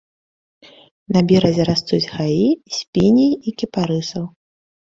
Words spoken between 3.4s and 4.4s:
кіпарысаў.